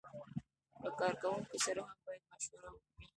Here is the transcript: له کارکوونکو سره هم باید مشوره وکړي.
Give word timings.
له 0.81 0.89
کارکوونکو 0.99 1.55
سره 1.65 1.81
هم 1.89 1.97
باید 2.05 2.23
مشوره 2.31 2.69
وکړي. 2.71 3.05